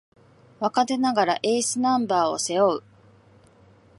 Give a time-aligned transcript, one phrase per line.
[0.59, 2.83] 若手ながらエースナンバーを背負う